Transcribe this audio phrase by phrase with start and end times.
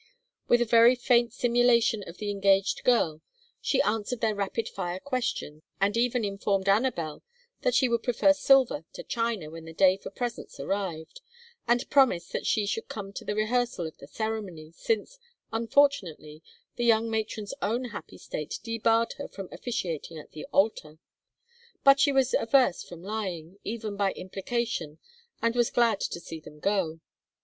[0.47, 3.21] With a very fair simulation of the engaged girl
[3.61, 7.21] she answered their rapid fire of questions, and even informed Anabel
[7.61, 11.21] that she would prefer silver to china when the day for presents arrived,
[11.67, 15.19] and promised that she should come to the rehearsal of the ceremony, since,
[15.53, 16.41] unfortunately,
[16.77, 20.97] the young matron's own happy state debarred her from officiating at the altar.
[21.83, 24.97] But she was averse from lying, even by implication,
[25.43, 27.01] and was glad to see them go.